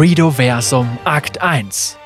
[0.00, 1.98] Redoversum Akt 1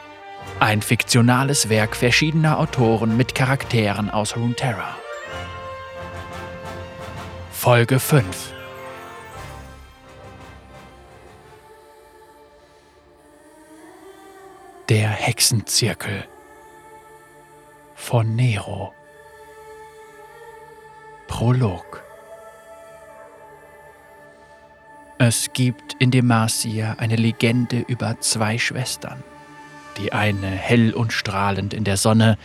[0.61, 4.97] Ein fiktionales Werk verschiedener Autoren mit Charakteren aus Runeterra.
[7.51, 8.25] Folge 5
[14.89, 16.25] Der Hexenzirkel
[17.95, 18.95] von Nero.
[21.29, 22.03] Prolog
[25.25, 29.23] Es gibt in Demacia eine Legende über zwei Schwestern.
[29.97, 32.37] Die eine hell und strahlend in der Sonne,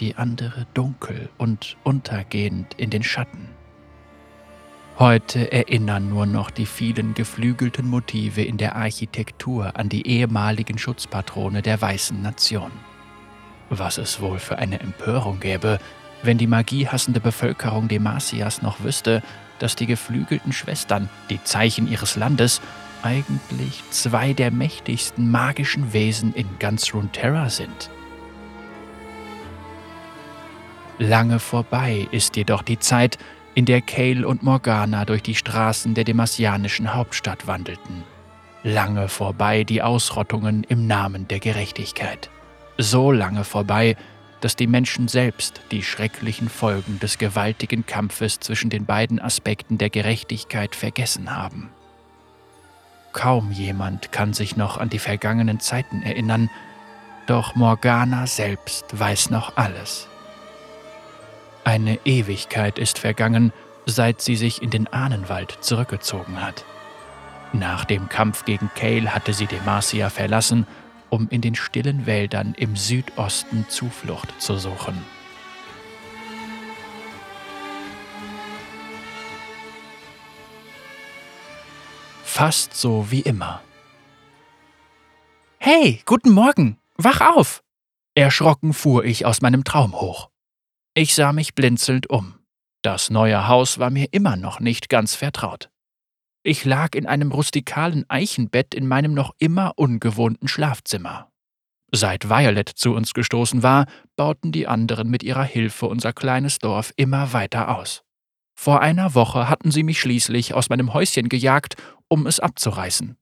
[0.00, 3.50] die andere dunkel und untergehend in den Schatten.
[4.98, 11.62] Heute erinnern nur noch die vielen geflügelten Motive in der Architektur an die ehemaligen Schutzpatrone
[11.62, 12.72] der weißen Nation.
[13.70, 15.78] Was es wohl für eine Empörung gäbe,
[16.24, 19.22] wenn die magiehassende Bevölkerung Demacias noch wüsste,
[19.58, 22.60] dass die geflügelten Schwestern, die Zeichen ihres Landes,
[23.02, 27.90] eigentlich zwei der mächtigsten magischen Wesen in ganz Runeterra sind.
[30.98, 33.18] Lange vorbei ist jedoch die Zeit,
[33.54, 38.04] in der Kale und Morgana durch die Straßen der demasianischen Hauptstadt wandelten.
[38.62, 42.30] Lange vorbei die Ausrottungen im Namen der Gerechtigkeit.
[42.78, 43.96] So lange vorbei,
[44.44, 49.88] dass die Menschen selbst die schrecklichen Folgen des gewaltigen Kampfes zwischen den beiden Aspekten der
[49.88, 51.70] Gerechtigkeit vergessen haben.
[53.14, 56.50] Kaum jemand kann sich noch an die vergangenen Zeiten erinnern,
[57.26, 60.08] doch Morgana selbst weiß noch alles.
[61.64, 63.50] Eine Ewigkeit ist vergangen,
[63.86, 66.66] seit sie sich in den Ahnenwald zurückgezogen hat.
[67.54, 70.66] Nach dem Kampf gegen Kale hatte sie Demacia verlassen
[71.14, 75.00] um in den stillen Wäldern im Südosten Zuflucht zu suchen.
[82.24, 83.62] Fast so wie immer.
[85.58, 87.62] Hey, guten Morgen, wach auf!
[88.16, 90.30] Erschrocken fuhr ich aus meinem Traum hoch.
[90.94, 92.34] Ich sah mich blinzelnd um.
[92.82, 95.70] Das neue Haus war mir immer noch nicht ganz vertraut.
[96.46, 101.32] Ich lag in einem rustikalen Eichenbett in meinem noch immer ungewohnten Schlafzimmer.
[101.90, 106.92] Seit Violet zu uns gestoßen war, bauten die anderen mit ihrer Hilfe unser kleines Dorf
[106.96, 108.02] immer weiter aus.
[108.54, 111.76] Vor einer Woche hatten sie mich schließlich aus meinem Häuschen gejagt,
[112.08, 113.16] um es abzureißen.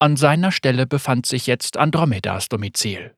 [0.00, 3.14] An seiner Stelle befand sich jetzt Andromedas Domizil.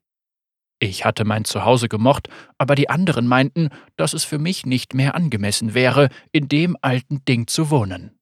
[0.81, 2.29] Ich hatte mein Zuhause gemocht,
[2.59, 7.25] aber die anderen meinten, dass es für mich nicht mehr angemessen wäre, in dem alten
[7.25, 8.16] Ding zu wohnen.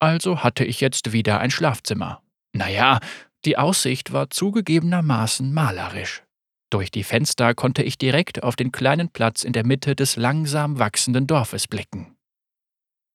[0.00, 2.22] Also hatte ich jetzt wieder ein Schlafzimmer.
[2.52, 3.00] Naja,
[3.44, 6.22] die Aussicht war zugegebenermaßen malerisch.
[6.70, 10.78] Durch die Fenster konnte ich direkt auf den kleinen Platz in der Mitte des langsam
[10.78, 12.16] wachsenden Dorfes blicken.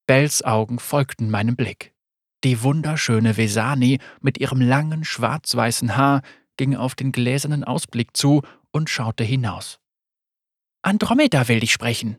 [0.07, 1.93] Bells Augen folgten meinem Blick.
[2.43, 6.21] Die wunderschöne Vesani mit ihrem langen schwarz-weißen Haar
[6.57, 9.79] ging auf den gläsernen Ausblick zu und schaute hinaus.
[10.81, 12.17] Andromeda will dich sprechen.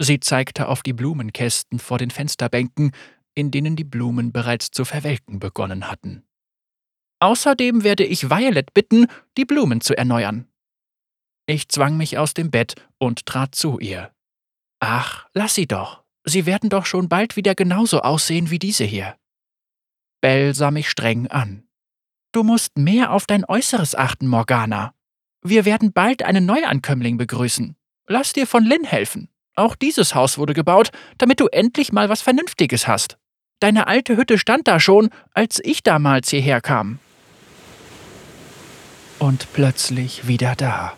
[0.00, 2.92] Sie zeigte auf die Blumenkästen vor den Fensterbänken,
[3.34, 6.24] in denen die Blumen bereits zu verwelken begonnen hatten.
[7.20, 9.06] Außerdem werde ich Violet bitten,
[9.36, 10.46] die Blumen zu erneuern.
[11.46, 14.12] Ich zwang mich aus dem Bett und trat zu ihr.
[14.80, 16.04] Ach, lass sie doch.
[16.24, 19.16] Sie werden doch schon bald wieder genauso aussehen wie diese hier.
[20.20, 21.68] Bell sah mich streng an.
[22.32, 24.94] Du musst mehr auf dein Äußeres achten, Morgana.
[25.42, 27.76] Wir werden bald einen Neuankömmling begrüßen.
[28.06, 29.28] Lass dir von Lynn helfen.
[29.54, 33.18] Auch dieses Haus wurde gebaut, damit du endlich mal was Vernünftiges hast.
[33.60, 36.98] Deine alte Hütte stand da schon, als ich damals hierher kam.
[39.18, 40.94] Und plötzlich wieder da.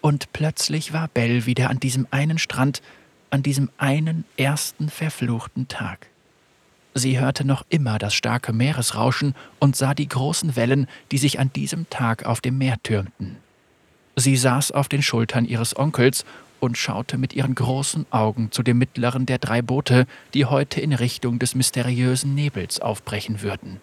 [0.00, 2.82] Und plötzlich war Bell wieder an diesem einen Strand,
[3.30, 6.08] an diesem einen ersten verfluchten Tag.
[6.94, 11.52] Sie hörte noch immer das starke Meeresrauschen und sah die großen Wellen, die sich an
[11.52, 13.36] diesem Tag auf dem Meer türmten.
[14.16, 16.24] Sie saß auf den Schultern ihres Onkels
[16.60, 20.92] und schaute mit ihren großen Augen zu dem mittleren der drei Boote, die heute in
[20.92, 23.80] Richtung des mysteriösen Nebels aufbrechen würden.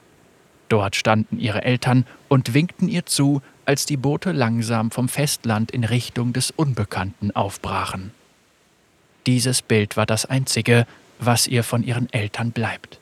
[0.70, 5.84] Dort standen ihre Eltern und winkten ihr zu, als die Boote langsam vom Festland in
[5.84, 8.12] Richtung des Unbekannten aufbrachen.
[9.26, 10.86] Dieses Bild war das einzige,
[11.20, 13.00] was ihr von ihren Eltern bleibt.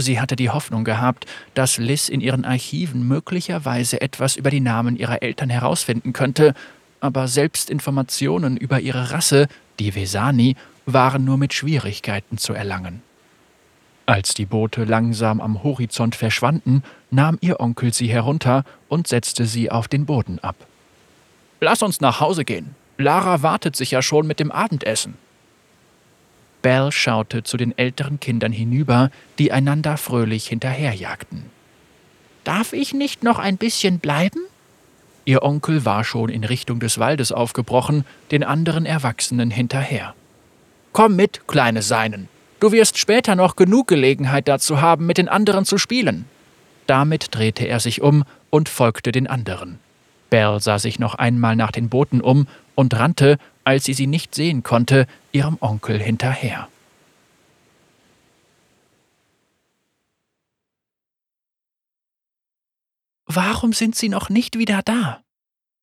[0.00, 4.96] Sie hatte die Hoffnung gehabt, dass Liz in ihren Archiven möglicherweise etwas über die Namen
[4.96, 6.54] ihrer Eltern herausfinden könnte,
[7.00, 9.48] aber selbst Informationen über ihre Rasse,
[9.78, 10.56] die Vesani,
[10.86, 13.02] waren nur mit Schwierigkeiten zu erlangen.
[14.06, 19.70] Als die Boote langsam am Horizont verschwanden, nahm ihr Onkel sie herunter und setzte sie
[19.70, 20.56] auf den Boden ab.
[21.60, 22.74] Lass uns nach Hause gehen.
[22.98, 25.14] Lara wartet sich ja schon mit dem Abendessen.
[26.62, 31.44] Belle schaute zu den älteren Kindern hinüber, die einander fröhlich hinterherjagten.
[32.44, 34.40] Darf ich nicht noch ein bisschen bleiben?
[35.30, 40.12] Ihr Onkel war schon in Richtung des Waldes aufgebrochen, den anderen Erwachsenen hinterher.
[40.92, 42.28] Komm mit, kleine Seinen.
[42.58, 46.24] Du wirst später noch genug Gelegenheit dazu haben, mit den anderen zu spielen.
[46.88, 49.78] Damit drehte er sich um und folgte den anderen.
[50.30, 54.34] Belle sah sich noch einmal nach den Booten um und rannte, als sie sie nicht
[54.34, 56.66] sehen konnte, ihrem Onkel hinterher.
[63.32, 65.22] Warum sind Sie noch nicht wieder da?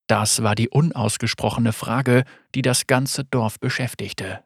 [0.07, 4.43] Das war die unausgesprochene Frage, die das ganze Dorf beschäftigte.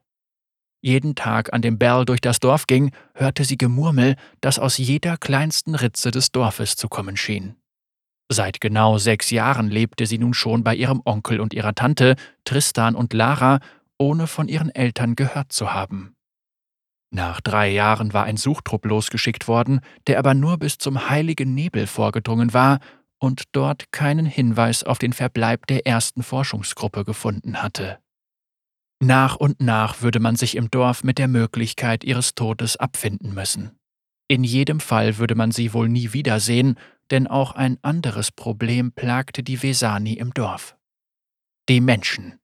[0.84, 5.18] Jeden Tag, an dem Belle durch das Dorf ging, hörte sie Gemurmel, das aus jeder
[5.18, 7.56] kleinsten Ritze des Dorfes zu kommen schien.
[8.30, 12.16] Seit genau sechs Jahren lebte sie nun schon bei ihrem Onkel und ihrer Tante,
[12.46, 13.62] Tristan und Lara,
[13.98, 16.14] ohne von ihren Eltern gehört zu haben.
[17.14, 21.86] Nach drei Jahren war ein Suchtrupp losgeschickt worden, der aber nur bis zum heiligen Nebel
[21.86, 22.80] vorgedrungen war
[23.20, 28.00] und dort keinen Hinweis auf den Verbleib der ersten Forschungsgruppe gefunden hatte.
[29.04, 33.78] Nach und nach würde man sich im Dorf mit der Möglichkeit ihres Todes abfinden müssen.
[34.28, 36.78] In jedem Fall würde man sie wohl nie wiedersehen,
[37.10, 40.78] denn auch ein anderes Problem plagte die Vesani im Dorf.
[41.68, 42.41] Die Menschen.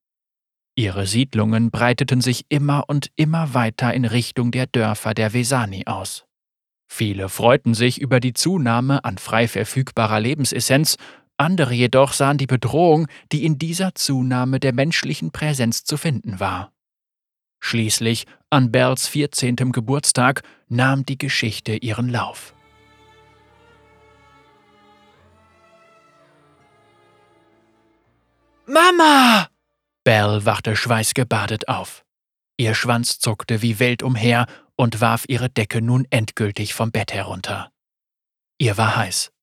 [0.80, 6.26] Ihre Siedlungen breiteten sich immer und immer weiter in Richtung der Dörfer der Vesani aus.
[6.88, 10.98] Viele freuten sich über die Zunahme an frei verfügbarer Lebensessenz,
[11.36, 16.72] andere jedoch sahen die Bedrohung, die in dieser Zunahme der menschlichen Präsenz zu finden war.
[17.60, 19.56] Schließlich, an Bells 14.
[19.72, 22.54] Geburtstag, nahm die Geschichte ihren Lauf.
[28.68, 29.48] Mama!
[30.08, 32.06] Belle wachte schweißgebadet auf.
[32.56, 34.46] Ihr Schwanz zuckte wie wild umher
[34.78, 37.72] und warf ihre Decke nun endgültig vom Bett herunter.
[38.58, 39.34] Ihr war heiß.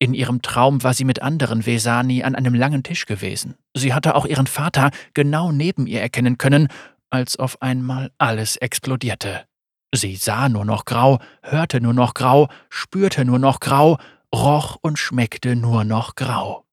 [0.00, 3.54] In ihrem Traum war sie mit anderen Vesani an einem langen Tisch gewesen.
[3.72, 6.66] Sie hatte auch ihren Vater genau neben ihr erkennen können,
[7.08, 9.46] als auf einmal alles explodierte.
[9.94, 13.98] Sie sah nur noch grau, hörte nur noch grau, spürte nur noch grau,
[14.34, 16.63] roch und schmeckte nur noch grau.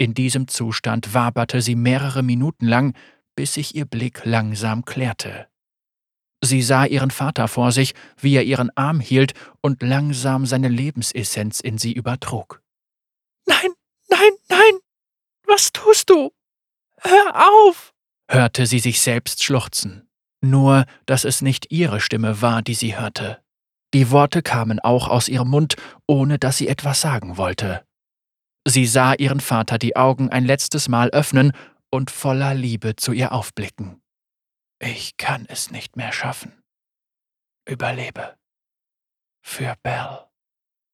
[0.00, 2.94] In diesem Zustand waberte sie mehrere Minuten lang,
[3.36, 5.46] bis sich ihr Blick langsam klärte.
[6.42, 11.60] Sie sah ihren Vater vor sich, wie er ihren Arm hielt und langsam seine Lebensessenz
[11.60, 12.62] in sie übertrug.
[13.44, 13.72] Nein,
[14.08, 14.78] nein, nein!
[15.46, 16.32] Was tust du?
[17.02, 17.92] Hör auf!
[18.30, 20.08] hörte sie sich selbst schluchzen.
[20.40, 23.42] Nur, dass es nicht ihre Stimme war, die sie hörte.
[23.92, 25.76] Die Worte kamen auch aus ihrem Mund,
[26.06, 27.84] ohne dass sie etwas sagen wollte.
[28.70, 31.50] Sie sah ihren Vater die Augen ein letztes Mal öffnen
[31.90, 34.00] und voller Liebe zu ihr aufblicken.
[34.78, 36.62] Ich kann es nicht mehr schaffen.
[37.68, 38.36] Überlebe.
[39.42, 40.28] Für Belle.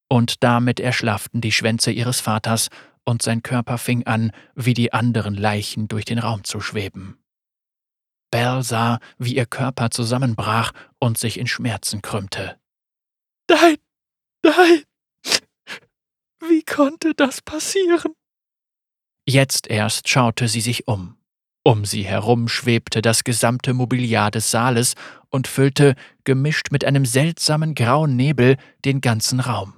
[0.09, 2.71] Und damit erschlafften die Schwänze ihres Vaters,
[3.05, 7.23] und sein Körper fing an, wie die anderen Leichen durch den Raum zu schweben.
[8.31, 12.59] Belle sah, wie ihr Körper zusammenbrach und sich in Schmerzen krümmte.
[13.51, 13.77] Nein,
[14.43, 14.83] nein,
[16.41, 18.13] wie konnte das passieren?
[19.29, 21.17] Jetzt erst schaute sie sich um.
[21.65, 24.95] Um sie herum schwebte das gesamte Mobiliar des Saales
[25.31, 29.75] und füllte, gemischt mit einem seltsamen grauen Nebel, den ganzen Raum.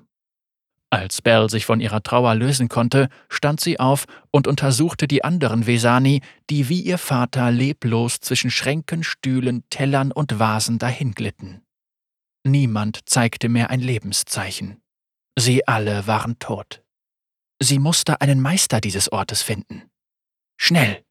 [0.91, 5.67] Als Belle sich von ihrer Trauer lösen konnte, stand sie auf und untersuchte die anderen
[5.67, 11.63] Vesani, die wie ihr Vater leblos zwischen Schränken, Stühlen, Tellern und Vasen dahinglitten.
[12.45, 14.81] Niemand zeigte mehr ein Lebenszeichen.
[15.39, 16.83] Sie alle waren tot.
[17.61, 19.89] Sie musste einen Meister dieses Ortes finden.
[20.57, 21.05] Schnell!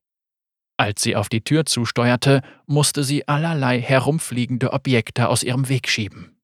[0.76, 6.42] Als sie auf die Tür zusteuerte, musste sie allerlei herumfliegende Objekte aus ihrem Weg schieben.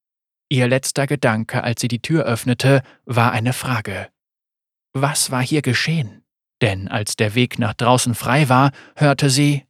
[0.47, 4.07] Ihr letzter Gedanke, als sie die Tür öffnete, war eine Frage.
[4.93, 6.23] Was war hier geschehen?
[6.61, 9.65] Denn als der Weg nach draußen frei war, hörte sie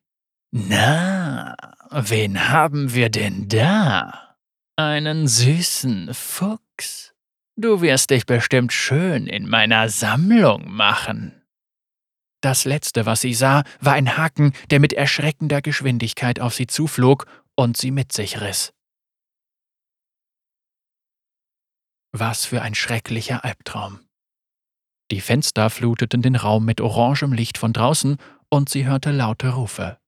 [0.52, 1.56] Na,
[1.90, 4.36] wen haben wir denn da?
[4.76, 7.13] Einen süßen Fuchs.
[7.56, 11.44] Du wirst dich bestimmt schön in meiner Sammlung machen.
[12.42, 17.26] Das letzte, was sie sah, war ein Haken, der mit erschreckender Geschwindigkeit auf sie zuflog
[17.56, 18.74] und sie mit sich riss.
[22.12, 24.00] Was für ein schrecklicher Albtraum.
[25.12, 28.18] Die Fenster fluteten den Raum mit orangem Licht von draußen
[28.50, 30.00] und sie hörte laute Rufe.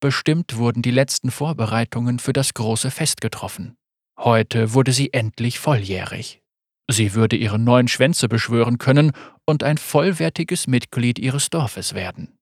[0.00, 3.76] Bestimmt wurden die letzten Vorbereitungen für das große Fest getroffen.
[4.18, 6.43] Heute wurde sie endlich volljährig.
[6.90, 9.12] Sie würde ihre neuen Schwänze beschwören können
[9.46, 12.36] und ein vollwertiges Mitglied ihres Dorfes werden.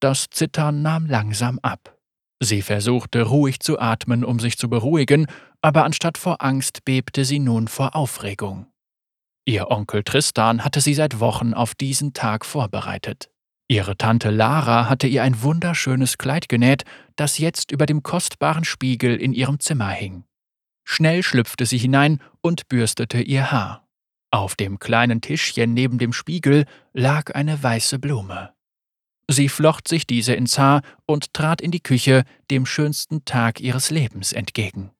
[0.00, 1.98] Das Zittern nahm langsam ab.
[2.40, 5.26] Sie versuchte ruhig zu atmen, um sich zu beruhigen,
[5.60, 8.66] aber anstatt vor Angst bebte sie nun vor Aufregung.
[9.44, 13.30] Ihr Onkel Tristan hatte sie seit Wochen auf diesen Tag vorbereitet.
[13.66, 16.84] Ihre Tante Lara hatte ihr ein wunderschönes Kleid genäht,
[17.16, 20.24] das jetzt über dem kostbaren Spiegel in ihrem Zimmer hing.
[20.84, 23.86] Schnell schlüpfte sie hinein und bürstete ihr Haar.
[24.30, 26.64] Auf dem kleinen Tischchen neben dem Spiegel
[26.94, 28.54] lag eine weiße Blume.
[29.28, 33.90] Sie flocht sich diese ins Haar und trat in die Küche dem schönsten Tag ihres
[33.90, 34.90] Lebens entgegen.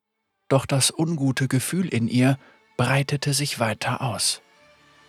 [0.48, 2.38] Doch das ungute Gefühl in ihr
[2.76, 4.42] breitete sich weiter aus.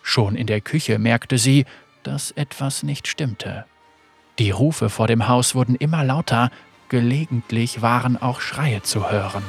[0.01, 1.65] Schon in der Küche merkte sie,
[2.03, 3.65] dass etwas nicht stimmte.
[4.39, 6.51] Die Rufe vor dem Haus wurden immer lauter,
[6.87, 9.43] gelegentlich waren auch Schreie zu hören.